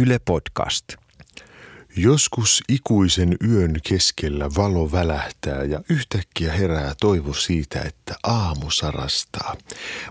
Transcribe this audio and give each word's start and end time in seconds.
Yle 0.00 0.18
Podcast. 0.24 0.84
Joskus 1.96 2.62
ikuisen 2.68 3.36
yön 3.48 3.76
keskellä 3.88 4.48
valo 4.56 4.92
välähtää 4.92 5.64
ja 5.64 5.80
yhtäkkiä 5.90 6.52
herää 6.52 6.94
toivo 7.00 7.32
siitä, 7.32 7.80
että 7.80 8.14
aamu 8.22 8.70
sarastaa. 8.70 9.56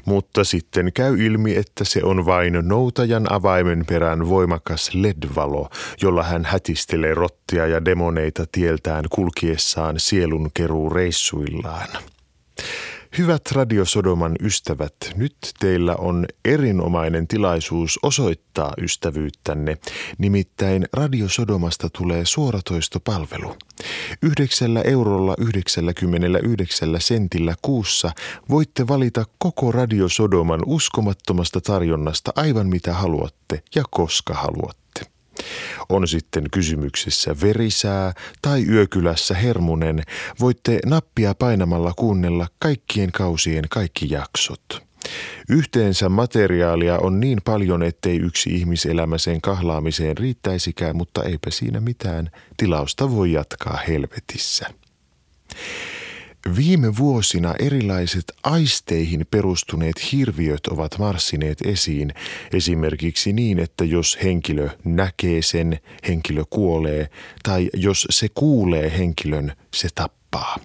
Mutta 0.05 0.43
sitten 0.43 0.93
käy 0.93 1.25
ilmi, 1.25 1.55
että 1.55 1.83
se 1.83 2.03
on 2.03 2.25
vain 2.25 2.53
noutajan 2.61 3.31
avaimen 3.31 3.85
perään 3.85 4.29
voimakas 4.29 4.93
LED-valo, 4.93 5.69
jolla 6.01 6.23
hän 6.23 6.45
hätistelee 6.45 7.13
rottia 7.13 7.67
ja 7.67 7.85
demoneita 7.85 8.45
tieltään 8.51 9.05
kulkiessaan 9.09 9.99
sielunkeruu 9.99 10.89
reissuillaan. 10.89 11.87
Hyvät 13.17 13.51
Radiosodoman 13.51 14.35
ystävät, 14.41 14.95
nyt 15.15 15.37
teillä 15.59 15.95
on 15.95 16.25
erinomainen 16.45 17.27
tilaisuus 17.27 17.99
osoittaa 18.03 18.73
ystävyyttänne. 18.81 19.77
Nimittäin 20.17 20.87
Radiosodomasta 20.93 21.89
tulee 21.89 22.25
suoratoistopalvelu. 22.25 23.55
Yhdeksällä 24.21 24.81
eurolla 24.81 25.35
99 25.37 26.95
sentillä 26.99 27.55
kuussa 27.61 28.11
voitte 28.49 28.87
valita 28.87 29.25
koko 29.37 29.71
Radiosodoman 29.71 30.61
uskomattomasta 30.65 31.61
tarjonnasta 31.61 32.31
aivan 32.35 32.67
mitä 32.67 32.93
haluatte 32.93 33.63
ja 33.75 33.83
koska 33.89 34.33
haluatte. 34.33 35.14
On 35.89 36.07
sitten 36.07 36.43
kysymyksessä 36.51 37.35
verisää 37.41 38.13
tai 38.41 38.65
yökylässä 38.69 39.33
hermunen, 39.33 40.03
voitte 40.39 40.79
nappia 40.85 41.35
painamalla 41.35 41.93
kuunnella 41.95 42.47
kaikkien 42.59 43.11
kausien 43.11 43.65
kaikki 43.69 44.07
jaksot. 44.09 44.85
Yhteensä 45.49 46.09
materiaalia 46.09 46.97
on 46.97 47.19
niin 47.19 47.41
paljon, 47.45 47.83
ettei 47.83 48.17
yksi 48.17 48.49
ihmiselämä 48.55 49.17
sen 49.17 49.41
kahlaamiseen 49.41 50.17
riittäisikään, 50.17 50.95
mutta 50.95 51.23
eipä 51.23 51.51
siinä 51.51 51.79
mitään. 51.79 52.29
Tilausta 52.57 53.11
voi 53.11 53.31
jatkaa 53.31 53.79
helvetissä. 53.87 54.69
Viime 56.55 56.97
vuosina 56.97 57.53
erilaiset 57.59 58.23
aisteihin 58.43 59.25
perustuneet 59.31 60.11
hirviöt 60.11 60.67
ovat 60.67 60.99
marssineet 60.99 61.61
esiin, 61.61 62.13
esimerkiksi 62.53 63.33
niin, 63.33 63.59
että 63.59 63.85
jos 63.85 64.17
henkilö 64.23 64.69
näkee 64.83 65.41
sen, 65.41 65.79
henkilö 66.07 66.43
kuolee, 66.49 67.09
tai 67.43 67.69
jos 67.73 68.07
se 68.09 68.27
kuulee 68.35 68.97
henkilön, 68.97 69.53
se 69.73 69.87
tappaa. 69.95 70.57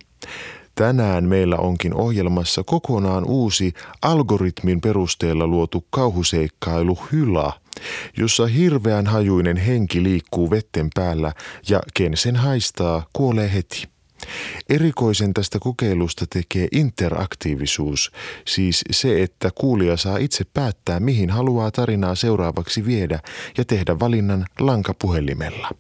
Tänään 0.74 1.24
meillä 1.24 1.56
onkin 1.56 1.94
ohjelmassa 1.94 2.62
kokonaan 2.62 3.24
uusi 3.24 3.72
algoritmin 4.02 4.80
perusteella 4.80 5.46
luotu 5.46 5.86
kauhuseikkailu 5.90 6.98
Hyla, 7.12 7.60
jossa 8.16 8.46
hirveän 8.46 9.06
hajuinen 9.06 9.56
henki 9.56 10.02
liikkuu 10.02 10.50
vetten 10.50 10.90
päällä 10.94 11.32
ja 11.68 11.80
ken 11.94 12.16
sen 12.16 12.36
haistaa, 12.36 13.06
kuolee 13.12 13.52
heti. 13.54 13.99
Erikoisen 14.68 15.34
tästä 15.34 15.58
kokeilusta 15.58 16.24
tekee 16.32 16.68
interaktiivisuus, 16.72 18.12
siis 18.46 18.84
se, 18.90 19.22
että 19.22 19.50
kuulija 19.54 19.96
saa 19.96 20.16
itse 20.16 20.44
päättää, 20.54 21.00
mihin 21.00 21.30
haluaa 21.30 21.70
tarinaa 21.70 22.14
seuraavaksi 22.14 22.86
viedä 22.86 23.20
ja 23.58 23.64
tehdä 23.64 23.98
valinnan 23.98 24.46
lankapuhelimella. 24.60 25.70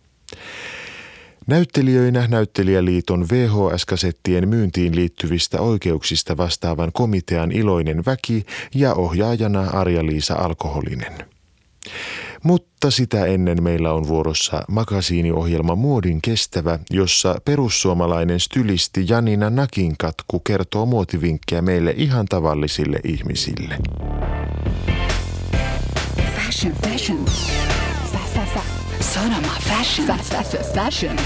Näyttelijöinä 1.46 2.26
Näyttelijäliiton 2.28 3.26
VHS-kasettien 3.28 4.48
myyntiin 4.48 4.96
liittyvistä 4.96 5.60
oikeuksista 5.60 6.36
vastaavan 6.36 6.92
komitean 6.92 7.52
iloinen 7.52 8.04
väki 8.04 8.46
ja 8.74 8.94
ohjaajana 8.94 9.60
Arja-Liisa 9.60 10.34
Alkoholinen. 10.34 11.39
Mutta 12.42 12.90
sitä 12.90 13.24
ennen 13.24 13.62
meillä 13.62 13.92
on 13.92 14.08
vuorossa 14.08 14.62
makasiiniohjelma 14.68 15.74
Muodin 15.74 16.22
kestävä, 16.22 16.78
jossa 16.90 17.36
perussuomalainen 17.44 18.40
stylisti 18.40 19.04
Janina 19.08 19.50
Nakinkatku 19.50 20.40
kertoo 20.40 20.86
muotivinkkejä 20.86 21.62
meille 21.62 21.94
ihan 21.96 22.26
tavallisille 22.26 23.00
ihmisille. 23.04 23.78
Fashion, 26.36 26.74
fashion. 26.88 27.24
Fa, 28.12 28.18
fa, 28.34 28.40
fa. 28.54 28.60
Sanoma, 29.00 29.56
fashion. 29.68 30.06
Fa, 30.08 30.16
fa, 30.16 30.42
fa, 30.42 30.58
fashion. 30.74 31.16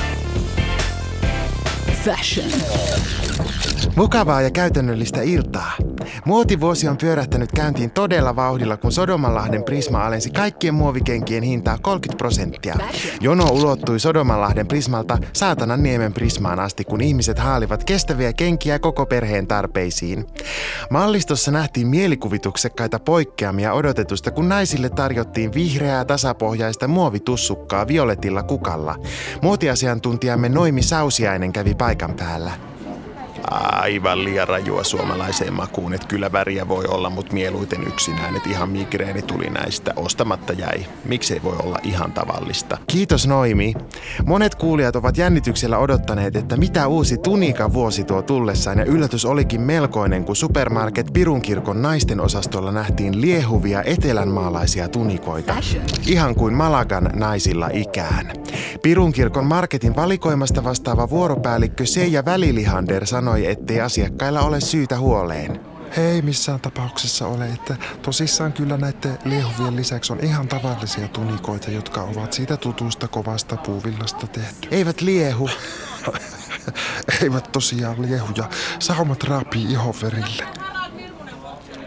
Fashion. 2.05 2.51
Mukavaa 3.97 4.43
ja 4.43 4.51
käytännöllistä 4.51 5.23
iltaa. 5.23 5.73
Muotivuosi 6.25 6.89
on 6.89 6.97
pyörähtänyt 6.97 7.53
käyntiin 7.53 7.91
todella 7.91 8.37
vauhdilla, 8.37 8.77
kun 8.77 8.93
Sodomanlahden 8.93 9.65
Prisma 9.65 10.07
alensi 10.07 10.31
kaikkien 10.31 10.75
muovikenkien 10.75 11.43
hintaa 11.43 11.79
30 11.79 12.19
prosenttia. 12.19 12.77
Jono 13.21 13.45
ulottui 13.45 14.01
Sodomanlahden 14.01 14.67
Prismalta 14.67 15.19
Saatanan 15.33 15.83
niemen 15.83 16.13
Prismaan 16.13 16.61
asti, 16.61 16.85
kun 16.85 17.01
ihmiset 17.01 17.39
haalivat 17.39 17.85
kestäviä 17.85 18.33
kenkiä 18.33 18.79
koko 18.79 19.07
perheen 19.07 19.47
tarpeisiin. 19.47 20.27
Mallistossa 20.91 21.51
nähtiin 21.51 21.87
mielikuvituksekkaita 21.87 22.99
poikkeamia 22.99 23.73
odotetusta, 23.73 24.31
kun 24.31 24.49
naisille 24.49 24.89
tarjottiin 24.89 25.55
vihreää 25.55 26.05
tasapohjaista 26.05 26.89
muovitussukkaa 26.89 27.89
violetilla 27.89 28.43
kukalla. 28.43 28.97
Muotiasiantuntijamme 29.43 30.49
Noimi 30.49 30.83
Sausiainen 30.83 31.53
kävi 31.53 31.75
paikan 31.95 32.17
päällä 32.17 32.53
aivan 33.51 34.25
liian 34.25 34.49
rajua 34.49 34.85
suomalaiseen 34.85 35.53
makuun, 35.53 35.95
että 35.95 36.07
kyllä 36.07 36.33
väriä 36.33 36.69
voi 36.69 36.85
olla, 36.89 37.11
mutta 37.11 37.35
mieluiten 37.35 37.83
yksinään, 37.87 38.37
että 38.37 38.49
ihan 38.49 38.69
migreeni 38.69 39.23
tuli 39.23 39.51
näistä, 39.51 39.93
ostamatta 39.97 40.53
jäi. 40.53 40.87
Miksei 41.05 41.43
voi 41.43 41.57
olla 41.63 41.79
ihan 41.83 42.13
tavallista? 42.13 42.79
Kiitos 42.87 43.27
Noimi. 43.27 43.75
Monet 44.27 44.55
kuulijat 44.55 44.97
ovat 44.97 45.17
jännityksellä 45.17 45.79
odottaneet, 45.79 46.37
että 46.37 46.57
mitä 46.57 46.87
uusi 46.87 47.19
tunika 47.19 47.73
vuosi 47.73 48.05
tuo 48.05 48.23
tullessaan 48.23 48.79
ja 48.79 48.85
yllätys 48.85 49.25
olikin 49.25 49.61
melkoinen, 49.61 50.25
kun 50.25 50.37
Supermarket 50.37 51.07
Pirunkirkon 51.13 51.83
naisten 51.83 52.21
osastolla 52.21 52.73
nähtiin 52.73 53.21
liehuvia 53.21 53.83
etelänmaalaisia 53.83 54.89
tunikoita. 54.89 55.57
Ihan 56.07 56.35
kuin 56.35 56.55
Malagan 56.55 57.11
naisilla 57.15 57.71
ikään. 57.73 58.33
Pirunkirkon 58.83 59.47
marketin 59.47 59.97
valikoimasta 59.97 60.65
vastaava 60.65 61.11
vuoropäällikkö 61.11 61.87
Seija 61.87 62.25
Välilihander 62.25 63.07
sanoi, 63.07 63.34
sanoi, 63.35 63.51
ettei 63.51 63.81
asiakkailla 63.81 64.41
ole 64.41 64.61
syytä 64.61 64.99
huoleen. 64.99 65.61
Hei 65.97 66.23
missään 66.23 66.61
tapauksessa 66.61 67.27
ole, 67.27 67.47
että 67.47 67.77
tosissaan 68.03 68.53
kyllä 68.53 68.77
näiden 68.77 69.19
liehuvien 69.25 69.77
lisäksi 69.77 70.13
on 70.13 70.21
ihan 70.23 70.49
tavallisia 70.49 71.09
tunikoita, 71.09 71.71
jotka 71.71 72.03
ovat 72.03 72.33
siitä 72.33 72.57
tutusta 72.57 73.09
kovasta 73.09 73.57
puuvillasta 73.57 74.27
tehty. 74.27 74.69
Eivät 74.71 75.01
liehu. 75.01 75.51
Eivät 77.23 77.53
tosiaan 77.53 78.03
liehu 78.03 78.29
ja 78.37 78.51
saumat 78.79 79.23
raapii 79.23 79.73
ihoverille. 79.73 80.64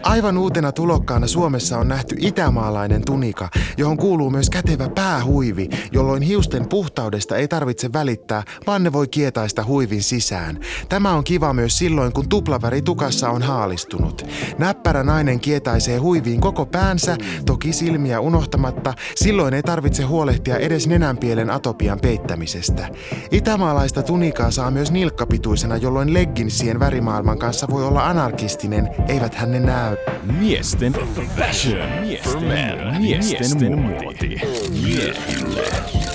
Aivan 0.08 0.38
uutena 0.38 0.72
tulokkaana 0.72 1.26
Suomessa 1.26 1.78
on 1.78 1.88
nähty 1.88 2.16
itämaalainen 2.18 3.04
tunika, 3.04 3.48
johon 3.76 3.96
kuuluu 3.96 4.30
myös 4.30 4.50
kätevä 4.50 4.88
päähuivi, 4.88 5.68
jolloin 5.92 6.22
hiusten 6.22 6.68
puhtaudesta 6.68 7.36
ei 7.36 7.48
tarvitse 7.48 7.92
välittää, 7.92 8.42
vaan 8.66 8.82
ne 8.82 8.92
voi 8.92 9.08
kietaista 9.08 9.64
huivin 9.64 10.02
sisään. 10.02 10.60
Tämä 10.88 11.12
on 11.12 11.24
kiva 11.24 11.52
myös 11.52 11.78
silloin, 11.78 12.12
kun 12.12 12.28
tuplaväri 12.28 12.82
tukassa 12.82 13.30
on 13.30 13.42
haalistunut. 13.42 14.26
Näppärä 14.58 15.02
nainen 15.02 15.40
kietaisee 15.40 15.98
huiviin 15.98 16.40
koko 16.40 16.66
päänsä, 16.66 17.16
toki 17.46 17.72
silmiä 17.72 18.20
unohtamatta, 18.20 18.94
silloin 19.14 19.54
ei 19.54 19.62
tarvitse 19.62 20.02
huolehtia 20.02 20.56
edes 20.56 20.86
nenänpielen 20.86 21.50
atopian 21.50 21.98
peittämisestä. 22.00 22.88
Itämaalaista 23.30 24.02
tunikaa 24.02 24.50
saa 24.50 24.70
myös 24.70 24.92
nilkkapituisena, 24.92 25.76
jolloin 25.76 26.14
legginsien 26.14 26.80
värimaailman 26.80 27.38
kanssa 27.38 27.66
voi 27.70 27.84
olla 27.84 28.08
anarkistinen, 28.08 28.88
eivät 29.08 29.34
hän 29.34 29.50
ne 29.50 29.60
näy. 29.60 29.97
Miesten 30.40 30.94
în 31.16 31.24
fashion, 31.24 31.78
miesten, 32.04 32.42
miesten, 32.42 32.96
miesten, 33.00 33.56
miesten, 33.58 34.18
miesten, 34.20 34.40
miesten, 34.70 36.07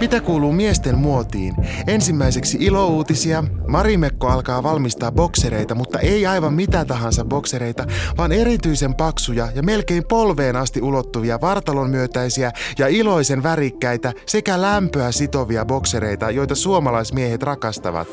Mitä 0.00 0.20
kuuluu 0.20 0.52
miesten 0.52 0.98
muotiin? 0.98 1.54
Ensimmäiseksi 1.86 2.58
ilouutisia. 2.60 3.44
Marimekko 3.68 4.28
alkaa 4.28 4.62
valmistaa 4.62 5.12
boksereita, 5.12 5.74
mutta 5.74 5.98
ei 5.98 6.26
aivan 6.26 6.54
mitä 6.54 6.84
tahansa 6.84 7.24
boksereita, 7.24 7.86
vaan 8.18 8.32
erityisen 8.32 8.94
paksuja 8.94 9.48
ja 9.54 9.62
melkein 9.62 10.04
polveen 10.08 10.56
asti 10.56 10.82
ulottuvia 10.82 11.40
vartalon 11.40 11.90
myötäisiä 11.90 12.52
ja 12.78 12.88
iloisen 12.88 13.42
värikkäitä 13.42 14.12
sekä 14.26 14.62
lämpöä 14.62 15.12
sitovia 15.12 15.64
boksereita, 15.64 16.30
joita 16.30 16.54
suomalaismiehet 16.54 17.42
rakastavat. 17.42 18.08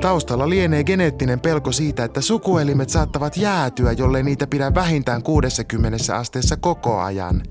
Taustalla 0.00 0.48
lienee 0.48 0.84
geneettinen 0.84 1.40
pelko 1.40 1.72
siitä, 1.72 2.04
että 2.04 2.20
sukuelimet 2.20 2.90
saattavat 2.90 3.36
jäätyä, 3.36 3.92
jollei 3.92 4.22
niitä 4.22 4.46
pidä 4.46 4.74
vähintään 4.74 5.22
60 5.22 6.16
asteessa 6.16 6.56
koko 6.56 7.00
ajan. 7.00 7.42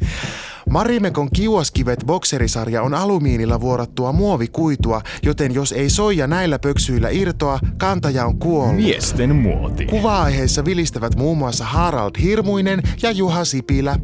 Marimekon 0.70 1.30
kiuaskivet 1.34 2.00
bokserisarja 2.06 2.82
on 2.82 2.94
alumiinilla 2.94 3.62
vuorattua 3.62 4.12
muovikuitua, 4.12 5.02
joten 5.24 5.54
jos 5.54 5.72
ei 5.72 5.90
soija 5.90 6.28
näillä 6.28 6.60
pöksyillä 6.60 7.10
irtoa, 7.10 7.60
kantaja 7.78 8.26
on 8.26 8.40
kuollut. 8.40 8.76
Miesten 8.76 9.36
muoti. 9.36 9.86
Kuva-aiheissa 9.86 10.66
vilistävät 10.66 11.16
muun 11.16 11.38
muassa 11.38 11.66
Harald 11.66 12.12
Hirmuinen 12.22 12.84
ja 13.02 13.12
Juha 13.12 13.46
Sipilä. 13.46 14.00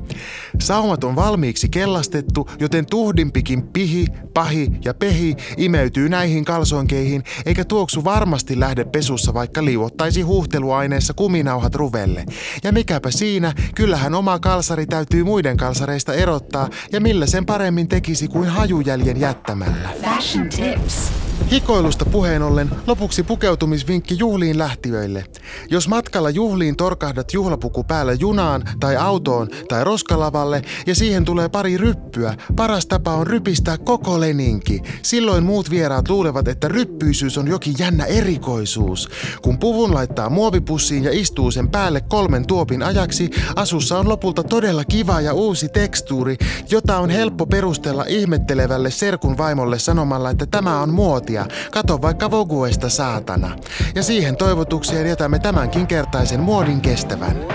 Saumat 0.59 1.03
on 1.03 1.15
valmiiksi 1.15 1.69
kellastettu, 1.69 2.49
joten 2.59 2.85
tuhdimpikin 2.85 3.63
pihi, 3.63 4.05
pahi 4.33 4.71
ja 4.85 4.93
pehi 4.93 5.35
imeytyy 5.57 6.09
näihin 6.09 6.45
kalsonkeihin, 6.45 7.23
eikä 7.45 7.65
tuoksu 7.65 8.03
varmasti 8.03 8.59
lähde 8.59 8.85
pesussa, 8.85 9.33
vaikka 9.33 9.65
liuottaisi 9.65 10.21
huuhteluaineessa 10.21 11.13
kuminauhat 11.13 11.75
ruvelle. 11.75 12.25
Ja 12.63 12.71
mikäpä 12.71 13.11
siinä, 13.11 13.53
kyllähän 13.75 14.15
oma 14.15 14.39
kalsari 14.39 14.85
täytyy 14.85 15.23
muiden 15.23 15.57
kalsareista 15.57 16.13
erottaa, 16.13 16.50
ja 16.91 17.01
millä 17.01 17.25
sen 17.25 17.45
paremmin 17.45 17.87
tekisi 17.87 18.27
kuin 18.27 18.49
hajujäljen 18.49 19.19
jättämällä. 19.19 19.89
Fashion 20.01 20.49
tips. 20.49 21.30
Hikoilusta 21.51 22.05
puheen 22.05 22.41
ollen 22.41 22.69
lopuksi 22.87 23.23
pukeutumisvinkki 23.23 24.15
juhliin 24.19 24.57
lähtiöille. 24.57 25.25
Jos 25.69 25.87
matkalla 25.87 26.29
juhliin 26.29 26.75
torkahdat 26.75 27.33
juhlapuku 27.33 27.83
päällä 27.83 28.13
junaan 28.13 28.63
tai 28.79 28.95
autoon 28.95 29.47
tai 29.69 29.83
roskalavalle 29.83 30.61
ja 30.85 30.95
siihen 30.95 31.25
tulee 31.25 31.49
pari 31.49 31.77
ryppyä, 31.77 32.35
paras 32.55 32.85
tapa 32.85 33.13
on 33.13 33.27
rypistää 33.27 33.77
koko 33.77 34.19
leninki. 34.19 34.81
Silloin 35.01 35.43
muut 35.43 35.69
vieraat 35.69 36.09
luulevat, 36.09 36.47
että 36.47 36.67
ryppyisyys 36.67 37.37
on 37.37 37.47
jokin 37.47 37.75
jännä 37.79 38.05
erikoisuus. 38.05 39.09
Kun 39.41 39.59
puvun 39.59 39.93
laittaa 39.93 40.29
muovipussiin 40.29 41.03
ja 41.03 41.11
istuu 41.13 41.51
sen 41.51 41.69
päälle 41.69 42.01
kolmen 42.01 42.47
tuopin 42.47 42.83
ajaksi, 42.83 43.29
asussa 43.55 43.99
on 43.99 44.09
lopulta 44.09 44.43
todella 44.43 44.85
kiva 44.85 45.21
ja 45.21 45.33
uusi 45.33 45.69
tekstuuri, 45.69 46.37
jota 46.69 46.99
on 46.99 47.09
helppo 47.09 47.45
perustella 47.45 48.05
ihmettelevälle 48.07 48.91
serkun 48.91 49.37
vaimolle 49.37 49.79
sanomalla, 49.79 50.29
että 50.29 50.45
tämä 50.45 50.81
on 50.81 50.93
muotia. 51.31 51.69
Kato 51.71 52.01
vaikka 52.01 52.31
Voguesta 52.31 52.89
saatana. 52.89 53.55
Ja 53.95 54.03
siihen 54.03 54.37
toivotukseen 54.37 55.07
jätämme 55.07 55.39
tämänkin 55.39 55.87
kertaisen 55.87 56.39
muodin 56.39 56.81
kestävän. 56.81 57.45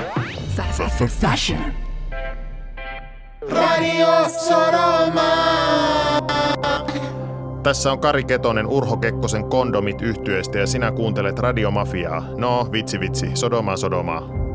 Fa- 0.57 0.63
fa- 0.79 0.91
fa- 1.01 1.09
fashion. 1.21 1.61
Tässä 7.63 7.93
on 7.93 7.99
Kari 8.01 8.25
Ketonen 8.25 8.67
Urho 8.67 8.97
Kekkosen 8.97 9.45
kondomit 9.45 10.03
yhtyeestä 10.03 10.59
ja 10.59 10.67
sinä 10.67 10.93
kuuntelet 10.93 11.39
Radiomafiaa. 11.39 12.23
No, 12.37 12.69
vitsi 12.73 13.01
vitsi, 13.01 13.31
Sodomaa 13.35 13.77
Sodomaa. 13.77 14.46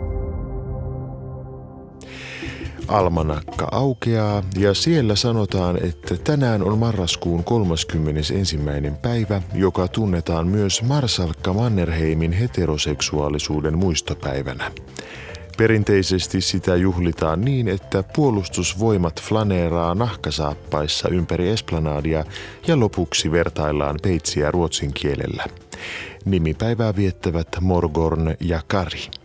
Almanakka 2.92 3.68
aukeaa 3.72 4.44
ja 4.58 4.74
siellä 4.74 5.16
sanotaan, 5.16 5.78
että 5.84 6.18
tänään 6.18 6.64
on 6.64 6.78
marraskuun 6.78 7.44
31. 7.44 8.60
päivä, 9.02 9.42
joka 9.54 9.88
tunnetaan 9.88 10.48
myös 10.48 10.84
Marsalkka 10.84 11.54
Mannerheimin 11.54 12.32
heteroseksuaalisuuden 12.32 13.78
muistopäivänä. 13.78 14.72
Perinteisesti 15.58 16.42
sitä 16.42 16.76
juhlitaan 16.76 17.42
niin, 17.42 17.68
että 17.68 18.04
puolustusvoimat 18.16 19.22
flaneeraa 19.22 19.96
nahkasaappaissa 19.96 21.10
ympäri 21.10 21.50
esplanadia 21.50 22.26
ja 22.68 22.80
lopuksi 22.80 23.32
vertaillaan 23.32 23.96
peitsiä 24.04 24.52
ruotsin 24.52 24.94
kielellä. 24.94 25.46
Nimipäivää 26.26 26.96
viettävät 26.96 27.48
Morgorn 27.62 28.36
ja 28.40 28.62
Kari. 28.68 29.21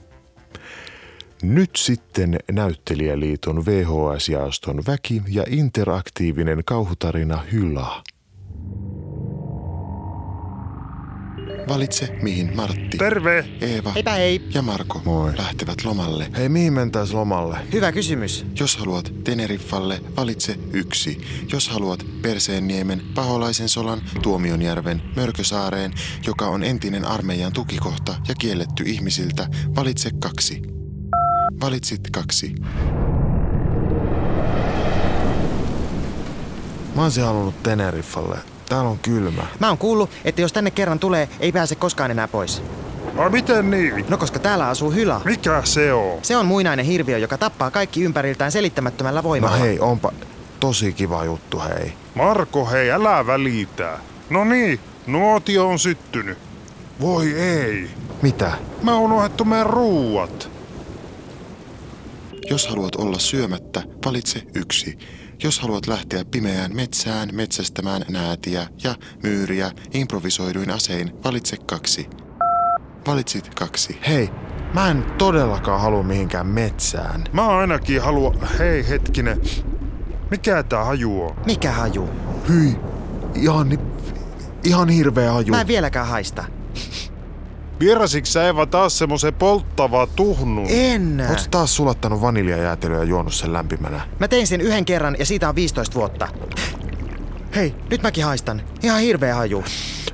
Nyt 1.43 1.71
sitten 1.77 2.38
Näyttelijäliiton 2.53 3.67
VHS-jaoston 3.67 4.83
väki 4.87 5.23
ja 5.29 5.44
interaktiivinen 5.49 6.62
kauhutarina 6.65 7.43
Hylaa. 7.53 8.03
Valitse 11.69 12.19
mihin 12.23 12.56
Martti, 12.56 12.99
Terve! 12.99 13.44
Eeva 13.61 13.93
Heipä 13.93 14.11
hei. 14.12 14.49
ja 14.55 14.62
Marko 14.62 15.03
Moi. 15.05 15.33
lähtevät 15.38 15.85
lomalle. 15.85 16.31
Hei, 16.37 16.49
mihin 16.49 16.73
mentäis 16.73 17.12
lomalle? 17.12 17.59
Hyvä 17.73 17.93
kysymys. 17.93 18.47
Jos 18.61 18.77
haluat 18.77 19.12
Teneriffalle, 19.25 20.00
valitse 20.17 20.56
yksi. 20.73 21.21
Jos 21.53 21.69
haluat 21.69 22.06
Perseenniemen, 22.23 23.03
Paholaisen 23.15 23.69
solan, 23.69 24.00
Tuomionjärven, 24.23 25.03
Mörkösaareen, 25.17 25.93
joka 26.27 26.47
on 26.47 26.65
entinen 26.65 27.05
armeijan 27.05 27.53
tukikohta 27.53 28.15
ja 28.29 28.35
kielletty 28.35 28.83
ihmisiltä, 28.87 29.49
valitse 29.77 30.11
kaksi. 30.21 30.75
Valitsit 31.61 32.00
kaksi. 32.12 32.55
Mä 36.94 37.03
oisin 37.05 37.25
halunnut 37.25 37.62
Teneriffalle. 37.62 38.38
Täällä 38.69 38.91
on 38.91 38.99
kylmä. 38.99 39.43
Mä 39.61 39.69
oon 39.69 39.79
kuullut, 39.79 40.11
että 40.25 40.41
jos 40.41 40.53
tänne 40.53 40.70
kerran 40.70 40.99
tulee, 40.99 41.29
ei 41.41 41.53
pääse 41.53 41.75
koskaan 41.75 42.11
enää 42.11 42.29
pois. 42.29 42.62
A 43.19 43.29
miten 43.29 43.70
niin? 43.70 44.05
No 44.08 44.19
koska 44.19 44.38
täällä 44.38 44.69
asuu 44.69 44.91
Hyla. 44.91 45.20
Mikä 45.25 45.61
se 45.64 45.93
on? 45.93 46.19
Se 46.23 46.37
on 46.37 46.47
muinainen 46.47 46.87
hirviö, 46.87 47.19
joka 47.19 47.38
tappaa 47.38 47.70
kaikki 47.70 48.02
ympäriltään 48.02 48.52
selittämättömällä 48.52 49.19
No 49.19 49.23
voimalla. 49.29 49.56
hei, 49.56 49.81
onpa 49.81 50.12
tosi 50.61 50.93
kiva 50.93 51.25
juttu, 51.25 51.61
hei. 51.69 51.93
Marko, 52.14 52.67
hei, 52.67 52.91
älä 52.91 53.26
välitä. 53.26 53.99
No 54.31 54.44
niin, 54.44 54.81
nuotio 55.06 55.69
on 55.69 55.79
syttynyt. 55.79 56.38
Voi 57.00 57.32
ei. 57.32 57.91
Mitä? 58.23 58.52
Mä 58.82 58.93
oon 58.94 59.02
unohdettu 59.02 59.44
meidän 59.44 59.67
ruuat. 59.67 60.50
Jos 62.50 62.66
haluat 62.69 62.94
olla 62.94 63.19
syömättä, 63.19 63.82
valitse 64.06 64.43
yksi. 64.54 64.98
Jos 65.43 65.60
haluat 65.60 65.87
lähteä 65.87 66.25
pimeään 66.25 66.76
metsään 66.76 67.28
metsästämään 67.32 68.02
näätiä 68.08 68.66
ja 68.84 68.94
myyriä 69.22 69.70
improvisoiduin 69.94 70.70
asein, 70.70 71.12
valitse 71.25 71.56
kaksi. 71.56 72.08
Valitsit 73.06 73.54
kaksi. 73.54 73.98
Hei, 74.08 74.31
mä 74.75 74.90
en 74.90 75.04
todellakaan 75.19 75.81
halua 75.81 76.02
mihinkään 76.02 76.46
metsään. 76.46 77.25
Mä 77.32 77.46
ainakin 77.58 78.02
halua... 78.02 78.34
Hei, 78.58 78.88
hetkinen. 78.88 79.40
Mikä 80.31 80.62
tää 80.62 80.84
haju 80.84 81.22
on? 81.22 81.37
Mikä 81.46 81.72
haju? 81.72 82.08
Hyi, 82.49 82.76
ihan, 83.34 83.78
ihan 84.64 84.88
hirveä 84.88 85.32
haju. 85.32 85.50
Mä 85.50 85.60
en 85.60 85.66
vieläkään 85.66 86.06
haista. 86.06 86.44
Vierasitko 87.81 88.26
sä 88.26 88.49
Eva 88.49 88.67
taas 88.67 88.99
semmosen 88.99 89.34
polttavaa 89.34 90.06
tuhnun? 90.06 90.67
En. 90.69 91.26
Oot 91.31 91.49
taas 91.50 91.76
sulattanut 91.76 92.20
vaniljajäätelöä 92.20 92.99
ja 92.99 93.05
juonut 93.05 93.34
sen 93.34 93.52
lämpimänä? 93.52 94.00
Mä 94.19 94.28
tein 94.28 94.46
sen 94.46 94.61
yhden 94.61 94.84
kerran 94.84 95.17
ja 95.19 95.26
siitä 95.26 95.49
on 95.49 95.55
15 95.55 95.94
vuotta. 95.94 96.28
Hei, 97.55 97.75
nyt 97.90 98.02
mäkin 98.02 98.25
haistan. 98.25 98.62
Ihan 98.82 99.00
hirveä 99.00 99.34
haju. 99.34 99.64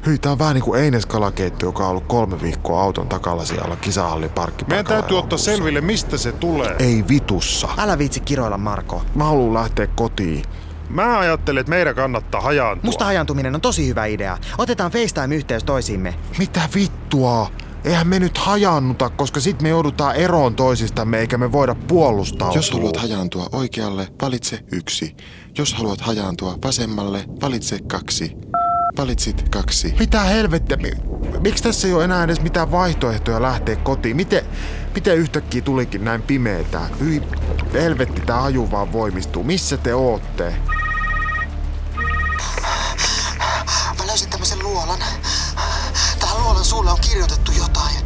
Hyi, 0.06 0.18
tää 0.18 0.32
on 0.32 0.38
vähän 0.38 0.54
niinku 0.54 0.74
Eines 0.74 1.06
kalakeitto, 1.06 1.66
joka 1.66 1.84
on 1.84 1.90
ollut 1.90 2.06
kolme 2.06 2.42
viikkoa 2.42 2.82
auton 2.82 3.08
takalasialla 3.08 3.76
kisahallin 3.76 4.30
parkkipaikalla. 4.30 4.82
Meidän 4.88 5.02
täytyy 5.02 5.18
ottaa 5.18 5.38
selville, 5.38 5.80
mistä 5.80 6.16
se 6.16 6.32
tulee. 6.32 6.76
Ei 6.78 7.04
vitussa. 7.08 7.68
Älä 7.78 7.98
viitsi 7.98 8.20
kiroilla, 8.20 8.58
Marko. 8.58 9.02
Mä 9.14 9.24
haluan 9.24 9.54
lähteä 9.54 9.86
kotiin. 9.86 10.44
Mä 10.90 11.18
ajattelen, 11.18 11.60
että 11.60 11.70
meidän 11.70 11.94
kannattaa 11.94 12.40
hajaantua. 12.40 12.86
Musta 12.88 13.04
hajantuminen 13.04 13.54
on 13.54 13.60
tosi 13.60 13.88
hyvä 13.88 14.06
idea. 14.06 14.38
Otetaan 14.58 14.90
FaceTime-yhteys 14.90 15.64
toisiimme. 15.64 16.14
Mitä 16.38 16.60
vittua? 17.12 17.50
Eihän 17.84 18.06
me 18.08 18.18
nyt 18.18 18.38
hajannuta, 18.38 19.10
koska 19.10 19.40
sit 19.40 19.62
me 19.62 19.68
joudutaan 19.68 20.16
eroon 20.16 20.54
toisistamme 20.56 21.18
eikä 21.18 21.38
me 21.38 21.52
voida 21.52 21.74
puolustautua. 21.74 22.56
Jos 22.58 22.70
haluat 22.70 22.96
hajaantua 22.96 23.46
oikealle, 23.52 24.08
valitse 24.22 24.58
yksi. 24.72 25.16
Jos 25.58 25.74
haluat 25.74 26.00
hajaantua 26.00 26.58
vasemmalle, 26.64 27.24
valitse 27.42 27.78
kaksi. 27.86 28.32
Valitsit 28.98 29.48
kaksi. 29.48 29.94
Mitä 29.98 30.20
helvettiä? 30.20 30.76
Mi- 30.76 30.92
Miksi 31.40 31.62
tässä 31.62 31.88
ei 31.88 31.94
ole 31.94 32.04
enää 32.04 32.24
edes 32.24 32.40
mitään 32.40 32.70
vaihtoehtoja 32.70 33.42
lähteä 33.42 33.76
kotiin? 33.76 34.16
Miten, 34.16 34.44
miten 34.94 35.16
yhtäkkiä 35.18 35.62
tulikin 35.62 36.04
näin 36.04 36.22
pimeetä? 36.22 36.80
Hyi, 37.00 37.22
helvetti, 37.72 38.20
tää 38.20 38.40
haju 38.40 38.70
vaan 38.70 38.92
voimistuu. 38.92 39.44
Missä 39.44 39.76
te 39.76 39.94
ootte? 39.94 40.54
Mä 43.98 44.06
löysin 44.06 44.30
tämmöisen 44.30 44.58
luolan. 44.62 44.98
Tähän 46.18 46.42
luolan 46.42 46.64
suulle 46.64 46.90
on 46.90 46.98
kirjoitettu 47.22 47.52
jotain. 47.52 47.96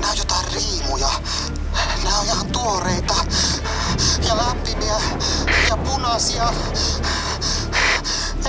Nää 0.00 0.10
on 0.10 0.18
jotain 0.18 0.46
riimuja. 0.54 1.08
Nää 2.04 2.18
on 2.18 2.26
ihan 2.26 2.46
tuoreita. 2.46 3.14
Ja 4.28 4.36
lämpimiä. 4.36 4.94
Ja 5.68 5.76
punaisia. 5.76 6.48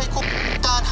Ei 0.01 0.07
ku 0.07 0.21
mitään. 0.21 0.83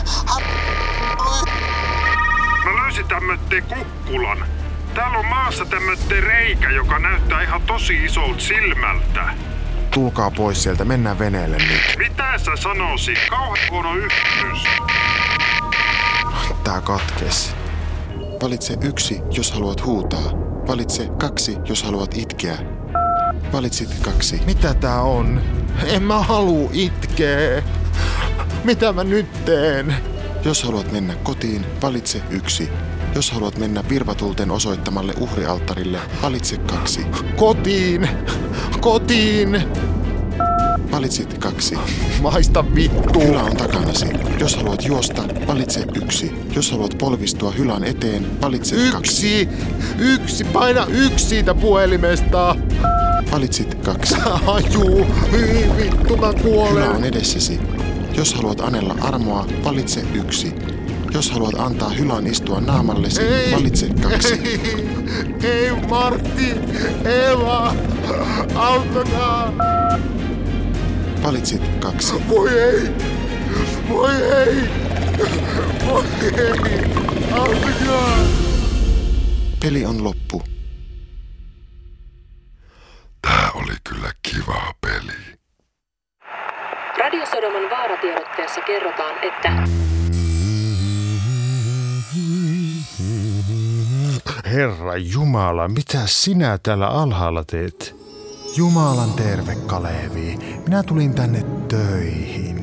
Mä 2.66 2.76
löysin 2.84 3.08
tämmötten 3.08 3.64
kukkulan. 3.64 4.46
Täällä 4.94 5.18
on 5.18 5.26
maassa 5.26 5.66
tämmötten 5.66 6.24
reikä, 6.24 6.70
joka 6.70 7.00
näyttää 7.00 7.42
ihan 7.42 7.62
tosi 7.62 8.06
isolta 8.06 8.40
silmältä. 8.40 9.34
Tulkaa 9.94 10.32
pois 10.32 10.64
sieltä, 10.64 10.86
mennään 10.86 11.20
veneelle 11.20 11.58
nyt. 11.58 11.98
Mitä 11.98 12.38
sä 12.38 12.52
sanoisit? 12.56 13.18
Kauhean 13.30 13.70
huono 13.72 13.96
yhteys. 13.96 14.64
Tää 16.64 16.82
katkes. 16.82 17.65
Valitse 18.46 18.78
yksi, 18.84 19.22
jos 19.32 19.52
haluat 19.52 19.86
huutaa. 19.86 20.32
Valitse 20.68 21.10
kaksi, 21.20 21.58
jos 21.66 21.84
haluat 21.84 22.18
itkeä. 22.18 22.58
Valitsit 23.54 23.90
kaksi. 24.02 24.42
Mitä 24.46 24.74
tää 24.74 25.02
on? 25.02 25.42
En 25.86 26.04
mä 26.04 26.20
haluu 26.20 26.70
itkeä. 26.74 27.64
Mitä 28.64 28.94
mä 28.94 29.04
nyt 29.04 29.46
teen? 29.46 29.96
Jos 30.44 30.64
haluat 30.64 30.92
mennä 30.92 31.16
kotiin, 31.16 31.66
valitse 31.82 32.22
yksi. 32.30 32.70
Jos 33.16 33.32
haluat 33.32 33.58
mennä 33.58 33.84
virvatulten 33.90 34.52
osoittamalle 34.52 35.14
uhrialttarille, 35.20 36.00
valitse 36.22 36.58
kaksi. 36.58 37.06
Kotiin! 37.36 38.10
Kotiin! 38.82 39.64
Valitsit 40.96 41.38
kaksi. 41.38 41.76
Maista 42.22 42.66
vittu! 42.76 43.20
Hylä 43.20 43.44
on 43.44 43.58
takanasi. 43.58 44.06
Jos 44.40 44.56
haluat 44.56 44.86
juosta, 44.86 45.24
valitse 45.48 45.86
yksi. 45.96 46.32
Jos 46.56 46.72
haluat 46.72 46.96
polvistua 46.98 47.52
hylän 47.52 47.84
eteen, 47.84 48.42
valitse 48.42 48.76
kaksi. 48.92 49.42
Yksi! 49.42 49.50
Yksi! 50.00 50.44
Paina 50.44 50.86
yksi 50.90 51.26
siitä 51.26 51.54
puhelimesta! 51.54 52.56
Valitsit 53.32 53.76
kaksi. 53.76 54.16
Aju! 54.48 55.08
Hyi 55.32 55.72
vittu, 55.78 56.18
mä 56.18 56.28
Hylä 56.28 56.42
kuolen! 56.42 56.90
on 56.90 57.04
edessäsi. 57.04 57.60
Jos 58.18 58.34
haluat 58.34 58.60
anella 58.62 58.96
armoa, 59.02 59.48
valitse 59.64 60.02
yksi. 60.14 60.54
Jos 61.14 61.32
haluat 61.32 61.56
antaa 61.60 61.90
hylän 61.90 62.28
istua 62.28 62.62
naamallesi, 62.62 63.22
valitse 63.56 63.88
kaksi. 64.02 64.34
Ei, 64.34 64.88
ei 65.44 65.72
Martti! 65.90 66.56
Eva! 67.32 67.76
Auttakaa! 68.56 69.75
Valitsit 71.26 71.62
kaksi. 71.80 72.14
Voi 72.30 72.50
ei! 72.60 72.96
Voi 73.90 74.12
ei! 74.12 74.70
Voi 75.88 76.04
ei! 76.22 76.86
Auttakaa! 77.32 78.18
Peli 79.62 79.86
on 79.86 80.04
loppu. 80.04 80.44
Tää 83.22 83.52
oli 83.54 83.74
kyllä 83.90 84.12
kiva 84.22 84.74
peli. 84.82 85.38
Radiosodoman 86.98 87.70
vaaratiedotteessa 87.70 88.62
kerrotaan, 88.62 89.16
että 89.24 89.68
Herra 94.52 94.98
Jumala, 94.98 95.68
mitä 95.68 96.00
sinä 96.06 96.58
täällä 96.64 96.88
alhaalla 96.88 97.44
teet? 97.44 97.96
Jumalan 98.58 99.14
terve, 99.14 99.56
Kalevi. 99.56 100.55
Minä 100.66 100.84
tulin 100.84 101.14
tänne 101.14 101.44
töihin. 101.68 102.55